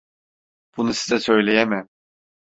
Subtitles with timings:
[0.77, 1.89] Bunu size söyleyemem.